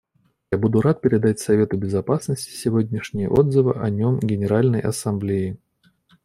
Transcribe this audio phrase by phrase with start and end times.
[0.51, 5.59] Я буду рад передать Совету Безопасности сегодняшние отзывы о нем Генеральной Ассамблеи.